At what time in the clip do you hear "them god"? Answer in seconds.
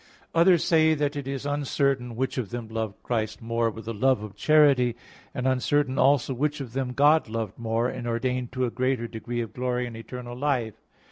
6.73-7.29